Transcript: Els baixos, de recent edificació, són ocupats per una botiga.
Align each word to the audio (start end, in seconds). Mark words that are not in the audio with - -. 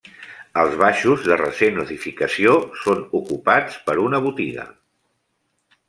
Els 0.61 0.77
baixos, 0.83 1.21
de 1.27 1.37
recent 1.41 1.77
edificació, 1.85 2.55
són 2.87 3.05
ocupats 3.23 3.79
per 3.91 3.99
una 4.09 4.25
botiga. 4.31 4.69